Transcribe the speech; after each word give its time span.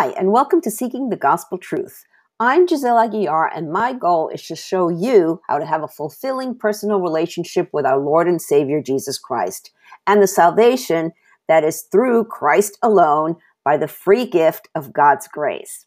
Hi, 0.00 0.10
and 0.10 0.30
welcome 0.30 0.60
to 0.60 0.70
Seeking 0.70 1.08
the 1.08 1.16
Gospel 1.16 1.58
Truth. 1.58 2.04
I'm 2.38 2.68
Giselle 2.68 3.08
Aguiar, 3.08 3.50
and 3.52 3.72
my 3.72 3.92
goal 3.92 4.28
is 4.28 4.46
to 4.46 4.54
show 4.54 4.88
you 4.88 5.40
how 5.48 5.58
to 5.58 5.66
have 5.66 5.82
a 5.82 5.88
fulfilling 5.88 6.56
personal 6.56 7.00
relationship 7.00 7.68
with 7.72 7.84
our 7.84 7.98
Lord 7.98 8.28
and 8.28 8.40
Savior 8.40 8.80
Jesus 8.80 9.18
Christ 9.18 9.72
and 10.06 10.22
the 10.22 10.28
salvation 10.28 11.10
that 11.48 11.64
is 11.64 11.82
through 11.90 12.26
Christ 12.26 12.78
alone 12.80 13.38
by 13.64 13.76
the 13.76 13.88
free 13.88 14.24
gift 14.24 14.68
of 14.76 14.92
God's 14.92 15.26
grace. 15.26 15.86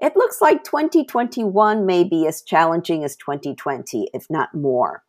It 0.00 0.16
looks 0.16 0.40
like 0.40 0.64
2021 0.64 1.86
may 1.86 2.02
be 2.02 2.26
as 2.26 2.42
challenging 2.42 3.04
as 3.04 3.14
2020, 3.14 4.08
if 4.12 4.26
not 4.28 4.56
more. 4.56 5.04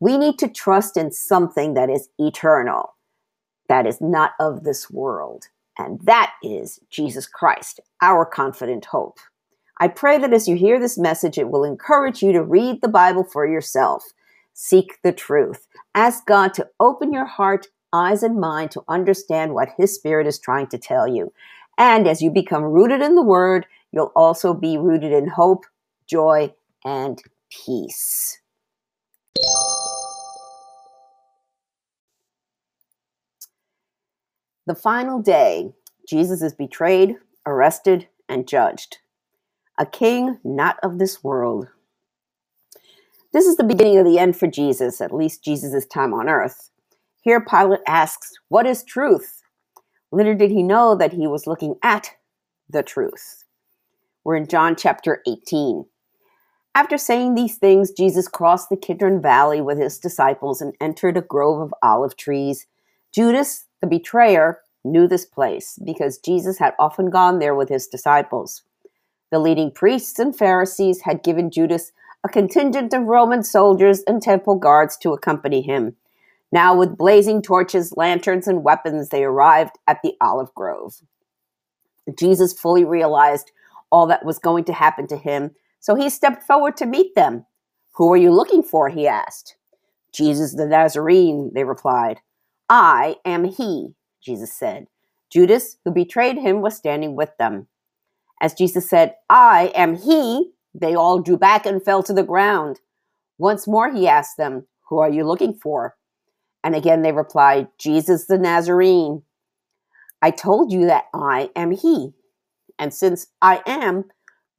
We 0.00 0.16
need 0.16 0.38
to 0.38 0.48
trust 0.48 0.96
in 0.96 1.12
something 1.12 1.74
that 1.74 1.90
is 1.90 2.08
eternal, 2.18 2.94
that 3.68 3.86
is 3.86 4.00
not 4.00 4.30
of 4.40 4.64
this 4.64 4.90
world. 4.90 5.48
And 5.78 6.00
that 6.04 6.32
is 6.42 6.80
Jesus 6.90 7.26
Christ, 7.26 7.80
our 8.00 8.26
confident 8.26 8.86
hope. 8.86 9.18
I 9.78 9.88
pray 9.88 10.18
that 10.18 10.32
as 10.32 10.46
you 10.46 10.56
hear 10.56 10.78
this 10.78 10.98
message, 10.98 11.38
it 11.38 11.50
will 11.50 11.64
encourage 11.64 12.22
you 12.22 12.32
to 12.32 12.42
read 12.42 12.80
the 12.80 12.88
Bible 12.88 13.24
for 13.24 13.46
yourself. 13.46 14.04
Seek 14.52 14.98
the 15.02 15.12
truth. 15.12 15.66
Ask 15.94 16.26
God 16.26 16.54
to 16.54 16.68
open 16.78 17.12
your 17.12 17.24
heart, 17.24 17.68
eyes, 17.92 18.22
and 18.22 18.38
mind 18.38 18.70
to 18.72 18.82
understand 18.88 19.54
what 19.54 19.70
His 19.76 19.94
Spirit 19.94 20.26
is 20.26 20.38
trying 20.38 20.66
to 20.68 20.78
tell 20.78 21.08
you. 21.08 21.32
And 21.78 22.06
as 22.06 22.20
you 22.20 22.30
become 22.30 22.64
rooted 22.64 23.00
in 23.00 23.14
the 23.14 23.24
Word, 23.24 23.66
you'll 23.92 24.12
also 24.14 24.52
be 24.52 24.76
rooted 24.76 25.12
in 25.12 25.28
hope, 25.28 25.64
joy, 26.06 26.54
and 26.84 27.22
peace. 27.50 28.41
The 34.64 34.74
final 34.76 35.20
day, 35.20 35.72
Jesus 36.08 36.40
is 36.40 36.54
betrayed, 36.54 37.16
arrested, 37.44 38.06
and 38.28 38.46
judged. 38.46 38.98
A 39.76 39.84
king 39.84 40.38
not 40.44 40.76
of 40.84 40.98
this 40.98 41.24
world. 41.24 41.66
This 43.32 43.46
is 43.46 43.56
the 43.56 43.64
beginning 43.64 43.98
of 43.98 44.06
the 44.06 44.20
end 44.20 44.36
for 44.36 44.46
Jesus, 44.46 45.00
at 45.00 45.12
least 45.12 45.42
Jesus' 45.42 45.84
time 45.86 46.14
on 46.14 46.28
earth. 46.28 46.70
Here, 47.22 47.44
Pilate 47.44 47.80
asks, 47.88 48.30
What 48.48 48.66
is 48.66 48.84
truth? 48.84 49.42
Little 50.12 50.36
did 50.36 50.52
he 50.52 50.62
know 50.62 50.94
that 50.94 51.14
he 51.14 51.26
was 51.26 51.48
looking 51.48 51.74
at 51.82 52.12
the 52.68 52.84
truth. 52.84 53.44
We're 54.22 54.36
in 54.36 54.46
John 54.46 54.76
chapter 54.76 55.22
18. 55.26 55.86
After 56.74 56.96
saying 56.96 57.34
these 57.34 57.56
things, 57.56 57.90
Jesus 57.90 58.28
crossed 58.28 58.68
the 58.68 58.76
Kidron 58.76 59.20
Valley 59.20 59.60
with 59.60 59.78
his 59.78 59.98
disciples 59.98 60.60
and 60.60 60.74
entered 60.80 61.16
a 61.16 61.22
grove 61.22 61.60
of 61.60 61.74
olive 61.82 62.16
trees. 62.16 62.66
Judas, 63.12 63.64
the 63.82 63.88
betrayer 63.88 64.60
knew 64.84 65.06
this 65.06 65.26
place 65.26 65.78
because 65.84 66.18
Jesus 66.18 66.58
had 66.58 66.74
often 66.78 67.10
gone 67.10 67.38
there 67.40 67.54
with 67.54 67.68
his 67.68 67.86
disciples. 67.86 68.62
The 69.30 69.38
leading 69.38 69.70
priests 69.70 70.18
and 70.18 70.36
Pharisees 70.36 71.02
had 71.02 71.22
given 71.22 71.50
Judas 71.50 71.92
a 72.24 72.28
contingent 72.28 72.94
of 72.94 73.02
Roman 73.02 73.42
soldiers 73.42 74.02
and 74.06 74.22
temple 74.22 74.56
guards 74.56 74.96
to 74.98 75.12
accompany 75.12 75.62
him. 75.62 75.96
Now, 76.52 76.76
with 76.76 76.98
blazing 76.98 77.42
torches, 77.42 77.94
lanterns, 77.96 78.46
and 78.46 78.62
weapons, 78.62 79.08
they 79.08 79.24
arrived 79.24 79.78
at 79.88 79.98
the 80.02 80.14
olive 80.20 80.54
grove. 80.54 81.00
Jesus 82.16 82.52
fully 82.52 82.84
realized 82.84 83.50
all 83.90 84.06
that 84.06 84.24
was 84.24 84.38
going 84.38 84.64
to 84.64 84.72
happen 84.72 85.06
to 85.08 85.16
him, 85.16 85.52
so 85.80 85.94
he 85.94 86.10
stepped 86.10 86.44
forward 86.44 86.76
to 86.76 86.86
meet 86.86 87.14
them. 87.14 87.46
Who 87.94 88.12
are 88.12 88.16
you 88.16 88.30
looking 88.30 88.62
for? 88.62 88.88
he 88.88 89.08
asked. 89.08 89.56
Jesus 90.12 90.54
the 90.54 90.66
Nazarene, 90.66 91.50
they 91.54 91.64
replied. 91.64 92.20
I 92.68 93.16
am 93.24 93.44
he, 93.44 93.94
Jesus 94.22 94.52
said. 94.52 94.86
Judas, 95.30 95.76
who 95.84 95.90
betrayed 95.90 96.38
him, 96.38 96.60
was 96.60 96.76
standing 96.76 97.16
with 97.16 97.30
them. 97.38 97.68
As 98.40 98.54
Jesus 98.54 98.88
said, 98.88 99.14
I 99.30 99.72
am 99.74 99.96
he, 99.96 100.52
they 100.74 100.94
all 100.94 101.20
drew 101.20 101.36
back 101.36 101.66
and 101.66 101.82
fell 101.82 102.02
to 102.02 102.12
the 102.12 102.22
ground. 102.22 102.80
Once 103.38 103.66
more 103.66 103.92
he 103.92 104.08
asked 104.08 104.36
them, 104.36 104.66
Who 104.88 104.98
are 104.98 105.10
you 105.10 105.24
looking 105.24 105.54
for? 105.54 105.96
And 106.64 106.74
again 106.74 107.02
they 107.02 107.12
replied, 107.12 107.68
Jesus 107.78 108.26
the 108.26 108.38
Nazarene. 108.38 109.22
I 110.20 110.30
told 110.30 110.72
you 110.72 110.86
that 110.86 111.04
I 111.14 111.50
am 111.56 111.72
he. 111.72 112.10
And 112.78 112.94
since 112.94 113.26
I 113.40 113.62
am 113.66 114.04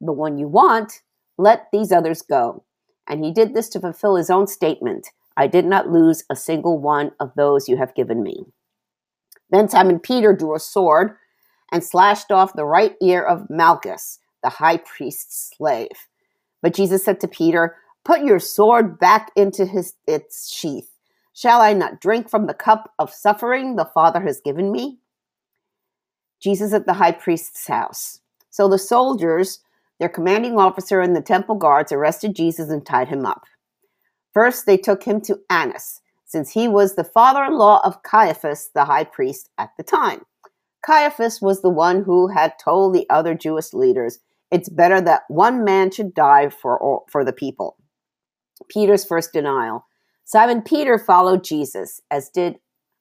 the 0.00 0.12
one 0.12 0.38
you 0.38 0.48
want, 0.48 1.00
let 1.38 1.68
these 1.72 1.92
others 1.92 2.22
go. 2.22 2.64
And 3.08 3.24
he 3.24 3.32
did 3.32 3.54
this 3.54 3.68
to 3.70 3.80
fulfill 3.80 4.16
his 4.16 4.30
own 4.30 4.46
statement 4.46 5.08
I 5.36 5.46
did 5.46 5.64
not 5.64 5.90
lose 5.90 6.24
a 6.30 6.36
single 6.36 6.78
one 6.78 7.12
of 7.20 7.32
those 7.36 7.68
you 7.68 7.76
have 7.76 7.94
given 7.94 8.22
me. 8.22 8.44
Then 9.50 9.68
Simon 9.68 9.98
Peter 9.98 10.32
drew 10.32 10.54
a 10.54 10.60
sword 10.60 11.16
and 11.72 11.82
slashed 11.82 12.30
off 12.30 12.54
the 12.54 12.64
right 12.64 12.94
ear 13.02 13.22
of 13.22 13.48
Malchus, 13.50 14.20
the 14.42 14.48
high 14.48 14.78
priest's 14.78 15.52
slave. 15.56 16.08
But 16.62 16.74
Jesus 16.74 17.04
said 17.04 17.20
to 17.20 17.28
Peter, 17.28 17.76
Put 18.04 18.22
your 18.22 18.38
sword 18.38 18.98
back 18.98 19.30
into 19.34 19.64
his, 19.64 19.94
its 20.06 20.52
sheath. 20.52 20.90
Shall 21.32 21.60
I 21.60 21.72
not 21.72 22.00
drink 22.00 22.28
from 22.28 22.46
the 22.46 22.54
cup 22.54 22.92
of 22.98 23.12
suffering 23.12 23.76
the 23.76 23.90
Father 23.92 24.20
has 24.20 24.40
given 24.40 24.70
me? 24.70 24.98
Jesus 26.40 26.72
at 26.72 26.86
the 26.86 26.92
high 26.92 27.12
priest's 27.12 27.66
house. 27.66 28.20
So 28.50 28.68
the 28.68 28.78
soldiers, 28.78 29.60
their 29.98 30.08
commanding 30.08 30.58
officer, 30.58 31.00
and 31.00 31.16
the 31.16 31.22
temple 31.22 31.56
guards 31.56 31.90
arrested 31.90 32.36
Jesus 32.36 32.68
and 32.68 32.84
tied 32.84 33.08
him 33.08 33.26
up. 33.26 33.46
First, 34.34 34.66
they 34.66 34.76
took 34.76 35.04
him 35.04 35.20
to 35.22 35.40
Annas, 35.48 36.00
since 36.26 36.50
he 36.50 36.66
was 36.66 36.96
the 36.96 37.04
father 37.04 37.44
in 37.44 37.56
law 37.56 37.80
of 37.84 38.02
Caiaphas, 38.02 38.70
the 38.74 38.84
high 38.84 39.04
priest 39.04 39.48
at 39.56 39.70
the 39.78 39.84
time. 39.84 40.22
Caiaphas 40.84 41.40
was 41.40 41.62
the 41.62 41.70
one 41.70 42.02
who 42.02 42.26
had 42.28 42.58
told 42.58 42.92
the 42.92 43.08
other 43.08 43.34
Jewish 43.34 43.72
leaders, 43.72 44.18
It's 44.50 44.68
better 44.68 45.00
that 45.00 45.22
one 45.28 45.64
man 45.64 45.92
should 45.92 46.12
die 46.12 46.50
for, 46.50 46.82
all, 46.82 47.06
for 47.10 47.24
the 47.24 47.32
people. 47.32 47.76
Peter's 48.68 49.04
first 49.04 49.32
denial. 49.32 49.86
Simon 50.24 50.62
Peter 50.62 50.98
followed 50.98 51.44
Jesus, 51.44 52.00
as 52.10 52.28
did 52.28 52.56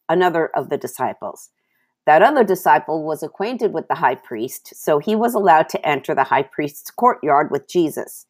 another 0.08 0.52
of 0.56 0.70
the 0.70 0.78
disciples. 0.78 1.50
That 2.06 2.22
other 2.22 2.44
disciple 2.44 3.04
was 3.04 3.24
acquainted 3.24 3.74
with 3.74 3.88
the 3.88 3.96
high 3.96 4.16
priest, 4.16 4.74
so 4.76 5.00
he 5.00 5.16
was 5.16 5.34
allowed 5.34 5.70
to 5.70 5.88
enter 5.88 6.14
the 6.14 6.26
high 6.26 6.44
priest's 6.44 6.92
courtyard 6.92 7.50
with 7.50 7.68
Jesus. 7.68 8.28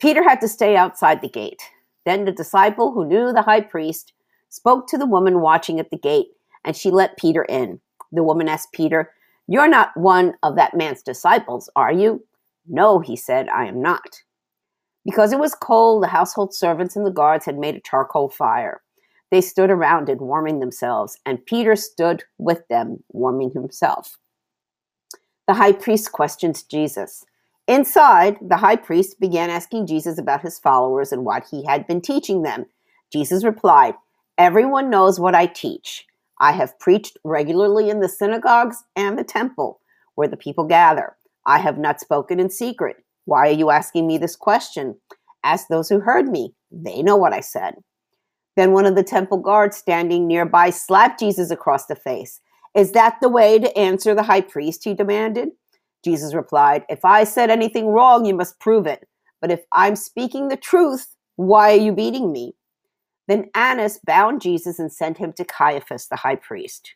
Peter 0.00 0.22
had 0.22 0.40
to 0.40 0.48
stay 0.48 0.76
outside 0.76 1.20
the 1.20 1.28
gate. 1.28 1.62
Then 2.06 2.24
the 2.24 2.32
disciple 2.32 2.92
who 2.92 3.04
knew 3.04 3.32
the 3.32 3.42
high 3.42 3.60
priest 3.60 4.14
spoke 4.48 4.86
to 4.88 4.96
the 4.96 5.06
woman 5.06 5.40
watching 5.40 5.78
at 5.78 5.90
the 5.90 5.98
gate, 5.98 6.28
and 6.64 6.74
she 6.74 6.90
let 6.90 7.18
Peter 7.18 7.44
in. 7.44 7.80
The 8.12 8.22
woman 8.22 8.48
asked 8.48 8.72
Peter, 8.72 9.10
You're 9.48 9.68
not 9.68 9.90
one 9.96 10.34
of 10.42 10.56
that 10.56 10.76
man's 10.76 11.02
disciples, 11.02 11.68
are 11.76 11.92
you? 11.92 12.24
No, 12.68 13.00
he 13.00 13.16
said, 13.16 13.48
I 13.48 13.66
am 13.66 13.82
not. 13.82 14.22
Because 15.04 15.32
it 15.32 15.38
was 15.38 15.54
cold, 15.54 16.02
the 16.02 16.08
household 16.08 16.54
servants 16.54 16.96
and 16.96 17.04
the 17.04 17.10
guards 17.10 17.44
had 17.44 17.58
made 17.58 17.74
a 17.74 17.80
charcoal 17.80 18.28
fire. 18.28 18.82
They 19.30 19.40
stood 19.40 19.70
around 19.70 20.08
it, 20.08 20.20
warming 20.20 20.60
themselves, 20.60 21.18
and 21.26 21.44
Peter 21.44 21.74
stood 21.74 22.22
with 22.38 22.66
them, 22.68 23.02
warming 23.10 23.50
himself. 23.50 24.16
The 25.48 25.54
high 25.54 25.72
priest 25.72 26.12
questions 26.12 26.62
Jesus. 26.62 27.24
Inside, 27.68 28.38
the 28.40 28.58
high 28.58 28.76
priest 28.76 29.18
began 29.18 29.50
asking 29.50 29.88
Jesus 29.88 30.18
about 30.18 30.42
his 30.42 30.58
followers 30.58 31.10
and 31.10 31.24
what 31.24 31.46
he 31.50 31.64
had 31.64 31.86
been 31.86 32.00
teaching 32.00 32.42
them. 32.42 32.66
Jesus 33.12 33.44
replied, 33.44 33.94
Everyone 34.38 34.90
knows 34.90 35.18
what 35.18 35.34
I 35.34 35.46
teach. 35.46 36.06
I 36.40 36.52
have 36.52 36.78
preached 36.78 37.16
regularly 37.24 37.90
in 37.90 38.00
the 38.00 38.08
synagogues 38.08 38.84
and 38.94 39.18
the 39.18 39.24
temple 39.24 39.80
where 40.14 40.28
the 40.28 40.36
people 40.36 40.64
gather. 40.64 41.16
I 41.44 41.58
have 41.58 41.78
not 41.78 42.00
spoken 42.00 42.38
in 42.38 42.50
secret. 42.50 42.96
Why 43.24 43.48
are 43.48 43.52
you 43.52 43.70
asking 43.70 44.06
me 44.06 44.18
this 44.18 44.36
question? 44.36 44.96
Ask 45.42 45.68
those 45.68 45.88
who 45.88 46.00
heard 46.00 46.28
me. 46.28 46.54
They 46.70 47.02
know 47.02 47.16
what 47.16 47.32
I 47.32 47.40
said. 47.40 47.76
Then 48.56 48.72
one 48.72 48.86
of 48.86 48.94
the 48.94 49.02
temple 49.02 49.38
guards 49.38 49.76
standing 49.76 50.26
nearby 50.26 50.70
slapped 50.70 51.20
Jesus 51.20 51.50
across 51.50 51.86
the 51.86 51.96
face. 51.96 52.40
Is 52.74 52.92
that 52.92 53.16
the 53.20 53.28
way 53.28 53.58
to 53.58 53.78
answer 53.78 54.14
the 54.14 54.22
high 54.22 54.40
priest? 54.40 54.84
He 54.84 54.94
demanded. 54.94 55.50
Jesus 56.04 56.34
replied, 56.34 56.84
If 56.88 57.04
I 57.04 57.24
said 57.24 57.50
anything 57.50 57.88
wrong, 57.88 58.24
you 58.24 58.34
must 58.34 58.60
prove 58.60 58.86
it. 58.86 59.06
But 59.40 59.50
if 59.50 59.64
I'm 59.72 59.96
speaking 59.96 60.48
the 60.48 60.56
truth, 60.56 61.14
why 61.36 61.72
are 61.72 61.80
you 61.80 61.92
beating 61.92 62.32
me? 62.32 62.54
Then 63.28 63.50
Annas 63.54 63.98
bound 64.04 64.40
Jesus 64.40 64.78
and 64.78 64.92
sent 64.92 65.18
him 65.18 65.32
to 65.34 65.44
Caiaphas, 65.44 66.08
the 66.08 66.16
high 66.16 66.36
priest. 66.36 66.94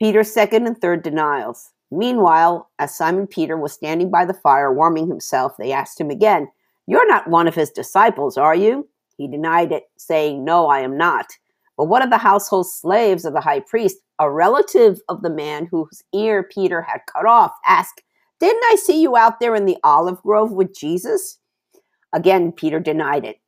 Peter's 0.00 0.32
second 0.32 0.66
and 0.66 0.78
third 0.78 1.02
denials. 1.02 1.70
Meanwhile, 1.90 2.70
as 2.78 2.96
Simon 2.96 3.26
Peter 3.26 3.56
was 3.56 3.72
standing 3.72 4.10
by 4.10 4.24
the 4.24 4.34
fire 4.34 4.72
warming 4.72 5.08
himself, 5.08 5.56
they 5.58 5.72
asked 5.72 6.00
him 6.00 6.10
again, 6.10 6.48
You're 6.86 7.08
not 7.08 7.28
one 7.28 7.46
of 7.46 7.54
his 7.54 7.70
disciples, 7.70 8.38
are 8.38 8.54
you? 8.54 8.88
He 9.16 9.28
denied 9.28 9.72
it, 9.72 9.84
saying, 9.98 10.44
No, 10.44 10.68
I 10.68 10.80
am 10.80 10.96
not. 10.96 11.26
But 11.76 11.86
one 11.86 12.02
of 12.02 12.10
the 12.10 12.18
household 12.18 12.70
slaves 12.70 13.24
of 13.24 13.34
the 13.34 13.40
high 13.40 13.60
priest, 13.60 13.98
a 14.20 14.30
relative 14.30 15.00
of 15.08 15.22
the 15.22 15.30
man 15.30 15.66
whose 15.70 16.02
ear 16.14 16.44
Peter 16.44 16.82
had 16.82 17.00
cut 17.12 17.26
off, 17.26 17.52
asked, 17.66 18.02
Didn't 18.38 18.62
I 18.66 18.76
see 18.76 19.00
you 19.00 19.16
out 19.16 19.40
there 19.40 19.56
in 19.56 19.64
the 19.64 19.78
olive 19.82 20.22
grove 20.22 20.52
with 20.52 20.76
Jesus? 20.76 21.38
Again, 22.12 22.52
Peter 22.52 22.78
denied 22.78 23.24
it. 23.24 23.40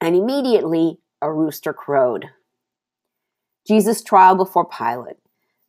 And 0.00 0.14
immediately 0.14 0.98
a 1.20 1.32
rooster 1.32 1.72
crowed. 1.72 2.26
Jesus' 3.66 4.02
trial 4.02 4.36
before 4.36 4.68
Pilate. 4.68 5.16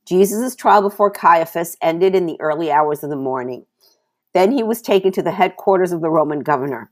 Jesus' 0.06 0.56
trial 0.56 0.84
before 0.84 1.10
Caiaphas 1.10 1.75
ended 1.81 2.13
in 2.13 2.28
the 2.28 2.39
early 2.39 2.72
hours 2.72 3.04
of 3.04 3.10
the 3.10 3.16
morning. 3.16 3.66
Then 4.34 4.51
he 4.51 4.62
was 4.62 4.81
taken 4.84 5.12
to 5.13 5.24
the 5.24 5.31
headquarters 5.31 5.92
of 5.92 6.01
the 6.01 6.12
Roman 6.12 6.42
governor. 6.42 6.92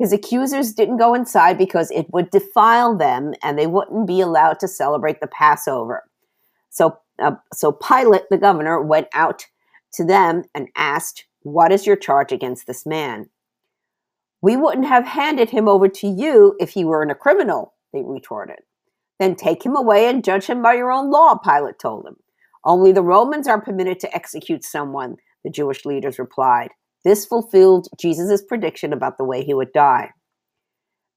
His 0.00 0.12
accusers 0.12 0.72
didn't 0.72 0.96
go 0.96 1.14
inside 1.14 1.56
because 1.58 1.92
it 1.92 2.06
would 2.12 2.30
defile 2.30 2.96
them 2.96 3.34
and 3.40 3.56
they 3.56 3.68
wouldn't 3.68 4.08
be 4.08 4.20
allowed 4.20 4.58
to 4.60 4.68
celebrate 4.68 5.20
the 5.20 5.28
Passover. 5.28 6.02
So, 6.72 6.98
uh, 7.18 7.32
so 7.52 7.70
Pilate, 7.70 8.22
the 8.30 8.38
governor, 8.38 8.82
went 8.82 9.08
out 9.12 9.46
to 9.92 10.04
them 10.04 10.42
and 10.54 10.68
asked, 10.74 11.26
What 11.42 11.70
is 11.70 11.86
your 11.86 11.96
charge 11.96 12.32
against 12.32 12.66
this 12.66 12.86
man? 12.86 13.28
We 14.40 14.56
wouldn't 14.56 14.86
have 14.86 15.06
handed 15.06 15.50
him 15.50 15.68
over 15.68 15.86
to 15.88 16.08
you 16.08 16.56
if 16.58 16.70
he 16.70 16.84
weren't 16.84 17.12
a 17.12 17.14
criminal, 17.14 17.74
they 17.92 18.02
retorted. 18.02 18.60
Then 19.20 19.36
take 19.36 19.64
him 19.64 19.76
away 19.76 20.08
and 20.08 20.24
judge 20.24 20.46
him 20.46 20.62
by 20.62 20.74
your 20.74 20.90
own 20.90 21.10
law, 21.10 21.36
Pilate 21.36 21.78
told 21.78 22.06
them. 22.06 22.16
Only 22.64 22.90
the 22.90 23.02
Romans 23.02 23.46
are 23.46 23.60
permitted 23.60 24.00
to 24.00 24.14
execute 24.14 24.64
someone, 24.64 25.16
the 25.44 25.50
Jewish 25.50 25.84
leaders 25.84 26.18
replied. 26.18 26.70
This 27.04 27.26
fulfilled 27.26 27.88
Jesus' 27.98 28.42
prediction 28.42 28.92
about 28.92 29.18
the 29.18 29.24
way 29.24 29.44
he 29.44 29.54
would 29.54 29.72
die. 29.72 30.10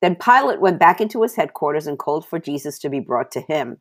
Then 0.02 0.16
Pilate 0.16 0.60
went 0.60 0.80
back 0.80 1.00
into 1.00 1.22
his 1.22 1.36
headquarters 1.36 1.88
and 1.88 1.98
called 1.98 2.28
for 2.28 2.40
Jesus 2.40 2.78
to 2.80 2.90
be 2.90 3.00
brought 3.00 3.32
to 3.32 3.42
him. 3.42 3.78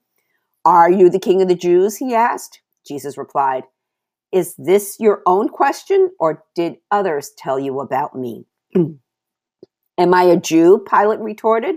Are 0.64 0.90
you 0.90 1.10
the 1.10 1.18
king 1.18 1.42
of 1.42 1.48
the 1.48 1.54
Jews? 1.54 1.96
he 1.96 2.14
asked. 2.14 2.60
Jesus 2.86 3.18
replied, 3.18 3.64
Is 4.32 4.54
this 4.56 4.96
your 4.98 5.22
own 5.26 5.48
question, 5.48 6.10
or 6.18 6.44
did 6.54 6.76
others 6.90 7.32
tell 7.36 7.58
you 7.58 7.80
about 7.80 8.14
me? 8.14 8.46
Am 9.98 10.14
I 10.14 10.24
a 10.24 10.40
Jew? 10.40 10.84
Pilate 10.90 11.20
retorted. 11.20 11.76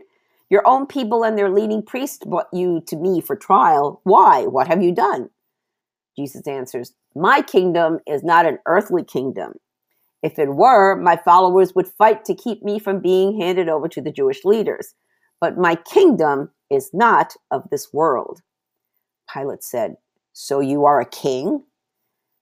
Your 0.50 0.66
own 0.66 0.88
people 0.88 1.24
and 1.24 1.38
their 1.38 1.50
leading 1.50 1.84
priests 1.84 2.24
brought 2.26 2.48
you 2.54 2.82
to 2.88 2.96
me 2.96 3.22
for 3.22 3.36
trial. 3.36 4.02
Why? 4.04 4.44
What 4.46 4.68
have 4.68 4.82
you 4.82 4.94
done? 4.94 5.30
Jesus 6.18 6.48
answers, 6.48 6.94
My 7.16 7.42
kingdom 7.42 8.00
is 8.08 8.24
not 8.24 8.46
an 8.46 8.60
earthly 8.66 9.04
kingdom. 9.04 9.54
If 10.24 10.40
it 10.40 10.56
were, 10.56 10.96
my 10.96 11.18
followers 11.18 11.76
would 11.76 11.88
fight 11.88 12.26
to 12.26 12.34
keep 12.36 12.64
me 12.64 12.80
from 12.80 13.02
being 13.02 13.40
handed 13.40 13.70
over 13.70 13.88
to 13.90 14.02
the 14.02 14.12
Jewish 14.12 14.44
leaders. 14.46 14.94
But 15.40 15.58
my 15.58 15.76
kingdom 15.76 16.50
is 16.72 16.90
not 16.94 17.34
of 17.52 17.64
this 17.70 17.94
world. 17.94 18.42
Pilate 19.34 19.64
said, 19.64 19.98
So 20.34 20.60
you 20.60 20.86
are 20.86 21.02
a 21.02 21.06
king? 21.06 21.64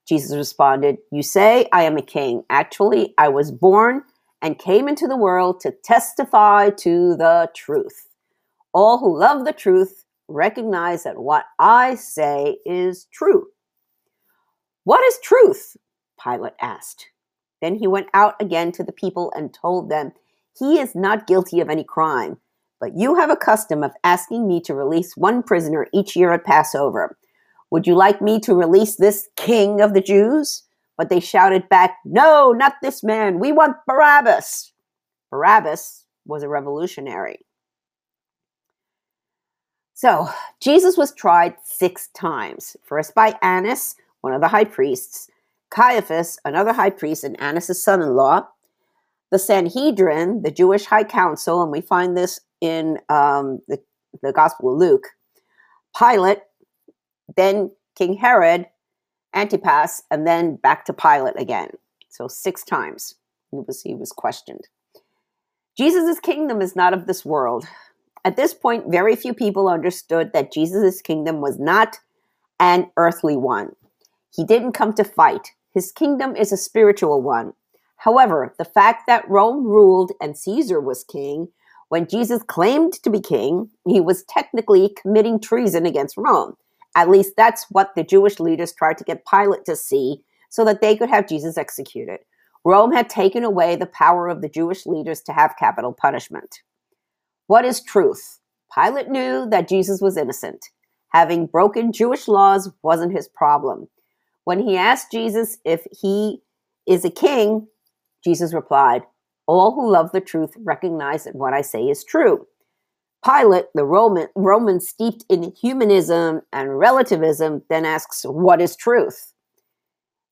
Jesus 0.08 0.36
responded, 0.36 0.98
You 1.12 1.24
say 1.24 1.68
I 1.74 1.84
am 1.84 1.98
a 1.98 2.02
king. 2.02 2.44
Actually, 2.50 3.14
I 3.18 3.30
was 3.30 3.52
born 3.52 4.04
and 4.42 4.60
came 4.60 4.88
into 4.88 5.08
the 5.08 5.18
world 5.18 5.60
to 5.62 5.74
testify 5.84 6.70
to 6.72 7.16
the 7.16 7.50
truth. 7.56 8.10
All 8.74 9.00
who 9.00 9.18
love 9.18 9.46
the 9.46 9.54
truth 9.54 10.06
recognize 10.28 11.04
that 11.04 11.18
what 11.18 11.46
I 11.60 11.96
say 11.96 12.58
is 12.66 13.08
true. 13.12 13.48
What 14.84 15.04
is 15.06 15.20
truth? 15.24 15.78
Pilate 16.24 16.54
asked. 16.62 17.08
Then 17.62 17.76
he 17.76 17.88
went 17.88 18.08
out 18.14 18.36
again 18.42 18.72
to 18.74 18.84
the 18.84 18.92
people 18.92 19.32
and 19.36 19.54
told 19.54 19.90
them, 19.90 20.12
He 20.58 20.80
is 20.80 20.96
not 20.96 21.28
guilty 21.28 21.60
of 21.60 21.70
any 21.70 21.84
crime, 21.84 22.38
but 22.86 22.96
you 22.96 23.16
have 23.16 23.32
a 23.32 23.36
custom 23.36 23.82
of 23.82 23.94
asking 24.04 24.48
me 24.48 24.62
to 24.62 24.76
release 24.76 25.18
one 25.18 25.42
prisoner 25.42 25.88
each 25.92 26.16
year 26.16 26.32
at 26.34 26.44
Passover. 26.44 27.18
Would 27.72 27.88
you 27.88 27.96
like 27.96 28.22
me 28.22 28.40
to 28.42 28.54
release 28.54 28.98
this 28.98 29.28
king 29.36 29.82
of 29.82 29.96
the 29.96 30.02
Jews? 30.02 30.62
But 30.96 31.10
they 31.10 31.20
shouted 31.20 31.68
back, 31.68 31.98
No, 32.06 32.52
not 32.52 32.76
this 32.84 33.02
man. 33.02 33.40
We 33.40 33.52
want 33.52 33.78
Barabbas. 33.88 34.72
Barabbas 35.32 36.06
was 36.28 36.44
a 36.44 36.48
revolutionary. 36.48 37.40
So, 39.96 40.30
Jesus 40.62 40.96
was 40.96 41.12
tried 41.12 41.56
six 41.64 42.10
times 42.10 42.78
first 42.84 43.16
by 43.16 43.36
Annas, 43.42 43.96
one 44.22 44.34
of 44.34 44.42
the 44.42 44.50
high 44.50 44.64
priests, 44.64 45.28
Caiaphas, 45.72 46.38
another 46.46 46.72
high 46.72 46.92
priest 46.92 47.24
and 47.24 47.40
Annas' 47.42 47.84
son 47.84 48.04
in 48.04 48.14
law, 48.14 48.48
the 49.32 49.40
Sanhedrin, 49.40 50.44
the 50.44 50.52
Jewish 50.52 50.86
high 50.86 51.04
council, 51.04 51.64
and 51.64 51.72
we 51.72 51.82
find 51.82 52.16
this 52.16 52.42
in 52.62 53.00
um, 53.10 53.60
the, 53.68 53.80
the 54.22 54.32
Gospel 54.34 54.74
of 54.74 54.80
Luke, 54.80 55.08
Pilate, 55.98 56.40
then 57.36 57.72
King 57.98 58.16
Herod, 58.16 58.68
Antipas, 59.34 60.04
and 60.12 60.26
then 60.26 60.56
back 60.56 60.86
to 60.86 60.94
Pilate 60.94 61.40
again. 61.40 61.70
So 62.10 62.28
six 62.28 62.64
times 62.64 63.16
he 63.52 63.58
was, 63.58 63.82
he 63.82 63.96
was 63.96 64.12
questioned. 64.12 64.68
Jesus' 65.78 66.20
kingdom 66.20 66.62
is 66.62 66.76
not 66.76 66.94
of 66.94 67.06
this 67.06 67.26
world. 67.26 67.66
At 68.24 68.38
this 68.38 68.54
point, 68.54 68.86
very 68.90 69.16
few 69.16 69.34
people 69.34 69.68
understood 69.68 70.32
that 70.34 70.52
Jesus' 70.52 71.02
kingdom 71.02 71.42
was 71.42 71.60
not 71.60 71.98
an 72.60 72.90
earthly 72.98 73.36
one. 73.36 73.76
He 74.34 74.46
didn't 74.46 74.72
come 74.72 74.94
to 74.94 75.04
fight. 75.04 75.50
His 75.74 75.92
kingdom 75.92 76.36
is 76.36 76.52
a 76.52 76.58
spiritual 76.58 77.22
one. 77.22 77.54
However, 77.98 78.54
the 78.58 78.66
fact 78.66 79.08
that 79.08 79.30
Rome 79.30 79.66
ruled 79.66 80.12
and 80.22 80.38
Caesar 80.38 80.80
was 80.80 81.04
king, 81.04 81.50
when 81.90 82.08
Jesus 82.08 82.42
claimed 82.44 82.94
to 83.04 83.10
be 83.10 83.20
king, 83.20 83.70
he 83.88 84.02
was 84.02 84.24
technically 84.24 84.96
committing 85.02 85.40
treason 85.40 85.86
against 85.86 86.18
Rome. 86.18 86.56
At 86.96 87.10
least 87.10 87.34
that's 87.38 87.66
what 87.70 87.94
the 87.96 88.04
Jewish 88.04 88.40
leaders 88.40 88.74
tried 88.74 88.98
to 88.98 89.04
get 89.04 89.26
Pilate 89.26 89.66
to 89.66 89.76
see 89.76 90.22
so 90.50 90.64
that 90.66 90.82
they 90.82 90.96
could 90.96 91.10
have 91.10 91.28
Jesus 91.28 91.58
executed. 91.58 92.20
Rome 92.64 92.92
had 92.92 93.10
taken 93.10 93.44
away 93.44 93.76
the 93.76 93.86
power 93.86 94.28
of 94.28 94.42
the 94.42 94.50
Jewish 94.50 94.86
leaders 94.86 95.22
to 95.24 95.34
have 95.34 95.58
capital 95.60 95.94
punishment. 95.94 96.62
What 97.48 97.66
is 97.66 97.84
truth? 97.84 98.40
Pilate 98.74 99.10
knew 99.10 99.48
that 99.50 99.68
Jesus 99.68 100.02
was 100.02 100.18
innocent. 100.18 100.66
Having 101.10 101.48
broken 101.48 101.92
Jewish 101.94 102.28
laws 102.28 102.72
wasn't 102.82 103.14
his 103.14 103.28
problem. 103.28 103.88
When 104.46 104.60
he 104.60 104.78
asked 104.78 105.12
Jesus 105.12 105.58
if 105.64 105.86
he 105.92 106.42
is 106.88 107.06
a 107.06 107.12
king, 107.12 107.68
Jesus 108.24 108.54
replied, 108.54 109.04
All 109.48 109.74
who 109.74 109.92
love 109.92 110.12
the 110.12 110.22
truth 110.22 110.54
recognize 110.58 111.26
that 111.26 111.36
what 111.36 111.54
I 111.54 111.62
say 111.62 111.84
is 111.84 112.04
true. 112.04 112.48
Pilate, 113.24 113.66
the 113.74 113.86
Roman, 113.86 114.28
Roman 114.36 114.80
steeped 114.80 115.26
in 115.30 115.54
humanism 115.60 116.42
and 116.54 116.78
relativism, 116.78 117.64
then 117.70 117.86
asks, 117.86 118.24
What 118.24 118.62
is 118.62 118.76
truth? 118.76 119.34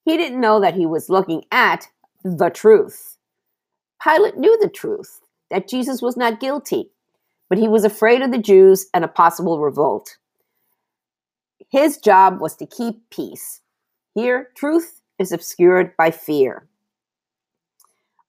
He 0.05 0.17
didn't 0.17 0.41
know 0.41 0.59
that 0.59 0.75
he 0.75 0.85
was 0.85 1.09
looking 1.09 1.43
at 1.51 1.87
the 2.23 2.49
truth. 2.49 3.17
Pilate 4.03 4.37
knew 4.37 4.57
the 4.61 4.69
truth, 4.69 5.21
that 5.49 5.67
Jesus 5.67 6.01
was 6.01 6.17
not 6.17 6.39
guilty, 6.39 6.91
but 7.49 7.57
he 7.57 7.67
was 7.67 7.85
afraid 7.85 8.21
of 8.21 8.31
the 8.31 8.37
Jews 8.37 8.87
and 8.93 9.03
a 9.03 9.07
possible 9.07 9.59
revolt. 9.59 10.17
His 11.71 11.97
job 11.97 12.39
was 12.39 12.55
to 12.57 12.65
keep 12.65 13.09
peace, 13.09 13.61
here, 14.15 14.49
truth 14.55 15.01
is 15.17 15.31
obscured 15.31 15.97
by 15.97 16.11
fear. 16.11 16.67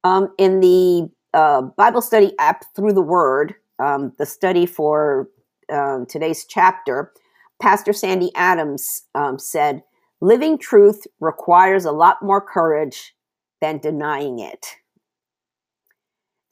Um, 0.05 0.33
in 0.39 0.61
the 0.61 1.11
uh, 1.33 1.63
Bible 1.63 2.03
study 2.03 2.33
app 2.39 2.65
Through 2.77 2.93
the 2.93 3.03
Word, 3.03 3.55
um, 3.79 4.13
the 4.19 4.27
study 4.27 4.67
for 4.67 5.29
um, 5.73 6.07
today's 6.07 6.45
chapter, 6.45 7.13
Pastor 7.61 7.93
Sandy 7.93 8.31
Adams 8.35 9.05
um, 9.15 9.39
said, 9.39 9.83
Living 10.21 10.59
truth 10.59 11.07
requires 11.21 11.85
a 11.85 11.93
lot 11.93 12.23
more 12.23 12.41
courage 12.41 13.15
than 13.61 13.79
denying 13.79 14.39
it. 14.39 14.67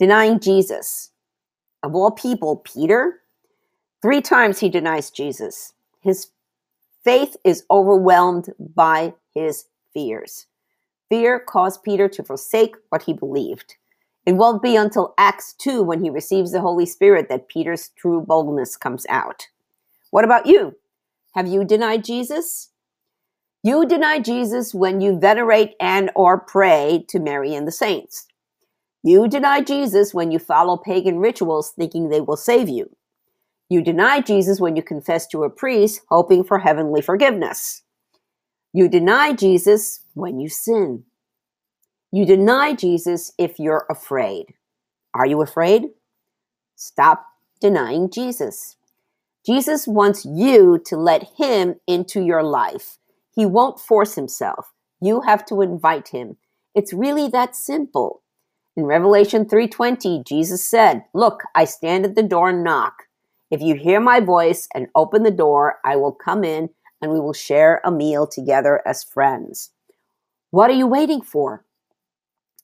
Denying 0.01 0.41
Jesus. 0.41 1.11
Of 1.83 1.95
all 1.95 2.11
people, 2.11 2.57
Peter, 2.57 3.21
three 4.03 4.21
times 4.21 4.59
he 4.59 4.69
denies 4.69 5.11
Jesus. 5.11 5.75
His 6.01 6.29
faith 7.05 7.37
is 7.45 7.65
overwhelmed 7.71 8.51
by 8.59 9.15
his 9.35 9.65
fears. 9.93 10.47
Fear 11.13 11.41
caused 11.41 11.83
Peter 11.83 12.09
to 12.09 12.23
forsake 12.23 12.75
what 12.89 13.03
he 13.03 13.13
believed. 13.13 13.75
It 14.25 14.33
won't 14.33 14.63
be 14.63 14.77
until 14.77 15.13
Acts 15.19 15.53
2 15.59 15.83
when 15.83 16.03
he 16.03 16.09
receives 16.09 16.53
the 16.53 16.63
Holy 16.63 16.87
Spirit 16.87 17.29
that 17.29 17.49
Peter's 17.49 17.91
true 17.99 18.23
boldness 18.23 18.79
comes 18.79 19.05
out. 19.11 19.49
What 20.11 20.25
about 20.25 20.47
you? 20.47 20.77
Have 21.35 21.47
you 21.47 21.65
denied 21.65 22.03
Jesus? 22.03 22.71
You 23.63 23.85
deny 23.85 24.21
Jesus 24.21 24.73
when 24.73 25.03
you 25.03 25.21
venerate 25.21 25.75
and 25.79 26.11
or 26.17 26.41
pray 26.41 27.05
to 27.09 27.21
Mary 27.21 27.55
and 27.55 27.69
the 27.69 27.73
saints. 27.73 28.27
You 29.03 29.29
deny 29.29 29.61
Jesus 29.61 30.15
when 30.15 30.31
you 30.31 30.39
follow 30.39 30.79
pagan 30.79 31.19
rituals 31.19 31.73
thinking 31.73 32.09
they 32.09 32.23
will 32.23 32.39
save 32.39 32.71
you. 32.71 32.89
You 33.69 33.83
deny 33.83 34.23
Jesus 34.23 34.61
when 34.61 34.77
you 34.77 34.83
confess 34.83 35.27
to 35.27 35.45
a 35.45 35.51
priest 35.51 36.01
hoping 36.09 36.43
for 36.43 36.61
heavenly 36.61 37.03
forgiveness. 37.03 37.83
You 38.73 38.89
deny 38.89 39.35
Jesus 39.35 40.02
when 40.15 40.41
you 40.41 40.49
sin. 40.49 41.05
You 42.11 42.27
deny 42.27 42.75
Jesus 42.75 43.33
if 43.39 43.59
you're 43.59 43.87
afraid. 43.89 44.55
Are 45.15 45.27
you 45.27 45.41
afraid? 45.43 45.91
Stop 46.77 47.27
denying 47.61 48.11
Jesus. 48.11 48.77
Jesus 49.47 49.87
wants 49.87 50.25
you 50.25 50.81
to 50.87 50.97
let 50.97 51.31
him 51.37 51.77
into 51.87 52.21
your 52.21 52.43
life. 52.43 52.99
He 53.35 53.47
won't 53.47 53.81
force 53.81 54.15
himself. 54.15 54.73
You 55.01 55.23
have 55.23 55.45
to 55.47 55.63
invite 55.63 56.09
him. 56.09 56.37
It's 56.75 56.93
really 56.93 57.29
that 57.29 57.57
simple. 57.57 58.23
In 58.77 58.87
Revelation 58.87 59.47
3:20, 59.47 60.23
Jesus 60.25 60.67
said, 60.67 61.05
"Look, 61.13 61.43
I 61.55 61.65
stand 61.65 62.05
at 62.05 62.15
the 62.15 62.23
door 62.23 62.51
and 62.51 62.65
knock. 62.65 63.09
If 63.51 63.61
you 63.61 63.75
hear 63.75 64.01
my 64.01 64.21
voice 64.21 64.69
and 64.75 64.89
open 64.95 65.25
the 65.25 65.31
door, 65.31 65.79
I 65.85 65.97
will 65.97 66.13
come 66.13 66.45
in 66.45 66.71
and 67.03 67.13
we 67.13 67.21
will 67.21 67.35
share 67.35 67.81
a 67.85 67.91
meal 67.91 68.27
together 68.27 68.81
as 68.87 69.03
friends. 69.03 69.71
What 70.53 70.69
are 70.69 70.75
you 70.75 70.87
waiting 70.87 71.23
for? 71.23 71.65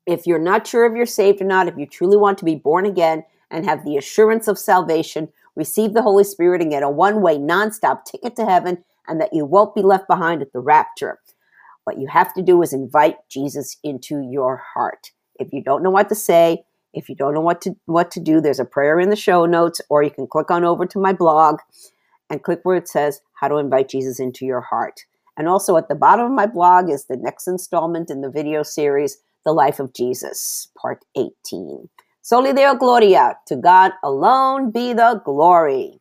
If 0.04 0.26
you're 0.26 0.38
not 0.38 0.66
sure 0.66 0.85
if 0.85 0.95
you're 0.95 1.07
saved 1.07 1.40
or 1.40 1.47
not, 1.47 1.68
if 1.68 1.78
you 1.78 1.87
truly 1.87 2.18
want 2.18 2.37
to 2.37 2.45
be 2.45 2.54
born 2.54 2.85
again 2.85 3.25
and 3.50 3.64
have 3.64 3.83
the 3.83 3.97
assurance 3.97 4.47
of 4.47 4.59
salvation, 4.59 5.30
receive 5.57 5.95
the 5.95 6.02
Holy 6.02 6.23
Spirit 6.23 6.61
and 6.61 6.71
get 6.71 6.83
a 6.83 6.90
one 6.90 7.23
way, 7.23 7.38
non-stop 7.38 8.04
ticket 8.04 8.37
to 8.37 8.45
heaven, 8.45 8.85
and 9.07 9.18
that 9.23 9.33
you 9.33 9.47
won't 9.47 9.75
be 9.75 9.80
left 9.80 10.07
behind 10.07 10.42
at 10.42 10.52
the 10.52 10.61
rapture. 10.61 11.18
What 11.85 11.99
you 11.99 12.09
have 12.09 12.35
to 12.35 12.42
do 12.42 12.61
is 12.61 12.75
invite 12.75 13.16
Jesus 13.30 13.78
into 13.83 14.21
your 14.21 14.62
heart. 14.75 15.12
If 15.37 15.54
you 15.54 15.62
don't 15.62 15.83
know 15.83 15.88
what 15.88 16.11
to 16.11 16.14
say, 16.14 16.64
if 16.92 17.09
you 17.09 17.14
don't 17.14 17.33
know 17.33 17.40
what 17.40 17.62
to 17.62 17.75
what 17.87 18.11
to 18.11 18.21
do, 18.21 18.42
there's 18.42 18.61
a 18.61 18.66
prayer 18.66 19.00
in 19.00 19.09
the 19.09 19.16
show 19.16 19.47
notes, 19.47 19.80
or 19.88 20.02
you 20.02 20.11
can 20.11 20.26
click 20.26 20.50
on 20.50 20.62
over 20.62 20.85
to 20.85 20.99
my 20.99 21.14
blog 21.14 21.61
and 22.28 22.42
click 22.42 22.61
where 22.64 22.76
it 22.76 22.87
says 22.87 23.23
how 23.33 23.49
to 23.49 23.57
invite 23.57 23.88
Jesus 23.88 24.21
into 24.21 24.45
your 24.45 24.61
heart. 24.61 25.07
And 25.38 25.47
also 25.47 25.76
at 25.76 25.88
the 25.88 25.95
bottom 25.95 26.26
of 26.26 26.33
my 26.33 26.47
blog 26.47 26.90
is 26.90 27.04
the 27.04 27.16
next 27.16 27.47
installment 27.47 28.11
in 28.11 28.23
the 28.23 28.30
video 28.30 28.64
series, 28.64 29.18
The 29.45 29.52
Life 29.52 29.78
of 29.78 29.95
Jesus, 29.95 30.68
part 30.76 31.04
18. 31.16 31.88
Soli 32.23 32.52
Deo 32.52 32.75
Gloria, 32.75 33.38
to 33.47 33.54
God 33.54 33.92
alone 34.02 34.73
be 34.73 34.92
the 34.92 35.23
glory. 35.25 36.00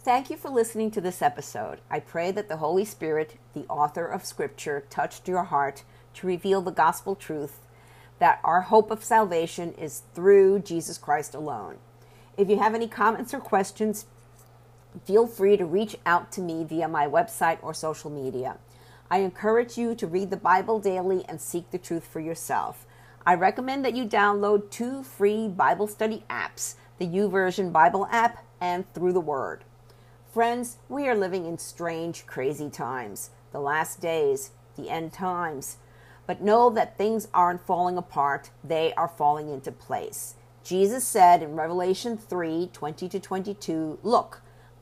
Thank 0.00 0.28
you 0.28 0.36
for 0.36 0.50
listening 0.50 0.90
to 0.90 1.00
this 1.00 1.22
episode. 1.22 1.80
I 1.90 2.00
pray 2.00 2.30
that 2.30 2.50
the 2.50 2.58
Holy 2.58 2.84
Spirit, 2.84 3.38
the 3.54 3.64
author 3.70 4.06
of 4.06 4.26
Scripture, 4.26 4.84
touched 4.90 5.26
your 5.26 5.44
heart 5.44 5.84
to 6.16 6.26
reveal 6.26 6.60
the 6.60 6.70
gospel 6.70 7.16
truth 7.16 7.66
that 8.18 8.40
our 8.44 8.60
hope 8.60 8.90
of 8.90 9.02
salvation 9.02 9.72
is 9.72 10.02
through 10.14 10.58
Jesus 10.58 10.98
Christ 10.98 11.34
alone. 11.34 11.78
If 12.36 12.50
you 12.50 12.58
have 12.58 12.74
any 12.74 12.88
comments 12.88 13.32
or 13.32 13.40
questions, 13.40 14.04
feel 15.04 15.26
free 15.26 15.56
to 15.56 15.64
reach 15.64 15.96
out 16.06 16.30
to 16.32 16.40
me 16.40 16.64
via 16.64 16.88
my 16.88 17.06
website 17.06 17.58
or 17.62 17.74
social 17.74 18.10
media. 18.10 18.58
I 19.10 19.18
encourage 19.18 19.76
you 19.76 19.94
to 19.96 20.06
read 20.06 20.30
the 20.30 20.36
Bible 20.36 20.80
daily 20.80 21.24
and 21.28 21.40
seek 21.40 21.70
the 21.70 21.78
truth 21.78 22.06
for 22.06 22.20
yourself. 22.20 22.86
I 23.26 23.34
recommend 23.34 23.84
that 23.84 23.96
you 23.96 24.04
download 24.04 24.70
two 24.70 25.02
free 25.02 25.48
Bible 25.48 25.86
study 25.86 26.24
apps 26.28 26.74
the 26.98 27.06
YouVersion 27.06 27.72
Bible 27.72 28.06
app 28.10 28.44
and 28.60 28.92
Through 28.94 29.12
the 29.14 29.20
Word. 29.20 29.64
Friends, 30.32 30.78
we 30.88 31.08
are 31.08 31.14
living 31.14 31.44
in 31.44 31.58
strange, 31.58 32.24
crazy 32.26 32.70
times, 32.70 33.30
the 33.52 33.60
last 33.60 34.00
days, 34.00 34.52
the 34.76 34.90
end 34.90 35.12
times. 35.12 35.78
But 36.26 36.40
know 36.40 36.70
that 36.70 36.96
things 36.96 37.28
aren't 37.34 37.66
falling 37.66 37.96
apart, 37.96 38.50
they 38.62 38.94
are 38.94 39.08
falling 39.08 39.48
into 39.48 39.72
place. 39.72 40.34
Jesus 40.62 41.04
said 41.04 41.42
in 41.42 41.56
Revelation 41.56 42.16
3 42.16 42.70
20 42.72 43.08
to 43.08 43.20
22, 43.20 43.98
Look, 44.02 44.40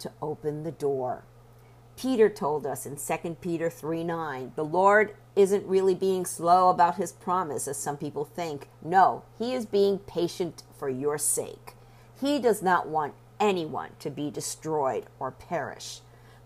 to 0.00 0.12
open 0.20 0.62
the 0.62 0.72
door. 0.72 1.24
Peter 1.96 2.28
told 2.28 2.66
us 2.66 2.86
in 2.86 2.96
2 2.96 3.36
Peter 3.40 3.68
3 3.70 4.04
9, 4.04 4.52
the 4.56 4.64
Lord 4.64 5.14
isn't 5.36 5.66
really 5.66 5.94
being 5.94 6.24
slow 6.24 6.68
about 6.68 6.96
his 6.96 7.12
promise, 7.12 7.68
as 7.68 7.76
some 7.76 7.96
people 7.96 8.24
think. 8.24 8.68
No, 8.82 9.22
he 9.38 9.54
is 9.54 9.66
being 9.66 9.98
patient 9.98 10.62
for 10.78 10.88
your 10.88 11.18
sake. 11.18 11.74
He 12.20 12.38
does 12.38 12.62
not 12.62 12.88
want 12.88 13.14
anyone 13.38 13.90
to 14.00 14.10
be 14.10 14.30
destroyed 14.30 15.06
or 15.18 15.30
perish 15.30 16.00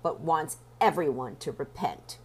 but 0.05 0.21
wants 0.21 0.59
everyone 0.83 1.35
to 1.37 1.51
repent. 1.51 2.19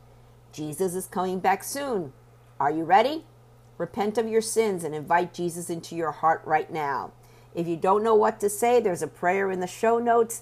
Jesus 0.51 0.93
is 0.93 1.07
coming 1.07 1.39
back 1.39 1.63
soon. 1.63 2.11
Are 2.59 2.69
you 2.69 2.83
ready? 2.83 3.23
Repent 3.77 4.17
of 4.17 4.27
your 4.27 4.41
sins 4.41 4.83
and 4.83 4.93
invite 4.93 5.33
Jesus 5.33 5.69
into 5.69 5.95
your 5.95 6.11
heart 6.11 6.41
right 6.43 6.69
now. 6.69 7.13
If 7.55 7.67
you 7.67 7.77
don't 7.77 8.03
know 8.03 8.13
what 8.13 8.39
to 8.41 8.49
say, 8.49 8.81
there's 8.81 9.01
a 9.01 9.07
prayer 9.07 9.49
in 9.49 9.61
the 9.61 9.65
show 9.65 9.97
notes 9.97 10.41